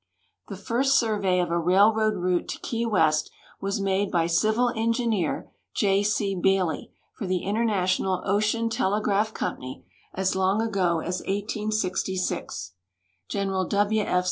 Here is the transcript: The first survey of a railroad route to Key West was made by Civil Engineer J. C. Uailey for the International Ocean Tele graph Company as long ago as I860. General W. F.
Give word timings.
The 0.47 0.55
first 0.57 0.97
survey 0.97 1.39
of 1.41 1.51
a 1.51 1.59
railroad 1.59 2.15
route 2.15 2.47
to 2.47 2.59
Key 2.61 2.87
West 2.87 3.29
was 3.59 3.79
made 3.79 4.09
by 4.09 4.25
Civil 4.25 4.69
Engineer 4.75 5.51
J. 5.75 6.01
C. 6.01 6.35
Uailey 6.35 6.89
for 7.13 7.27
the 7.27 7.43
International 7.43 8.23
Ocean 8.25 8.67
Tele 8.67 8.99
graph 8.99 9.31
Company 9.31 9.85
as 10.15 10.35
long 10.35 10.59
ago 10.59 11.01
as 11.01 11.21
I860. 11.27 12.49
General 13.27 13.63
W. 13.65 14.01
F. 14.01 14.19